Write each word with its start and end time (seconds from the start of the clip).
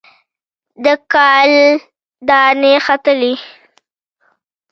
د 0.83 0.85
کال 1.13 1.51
دانې 2.27 2.73
ختلي 2.85 3.33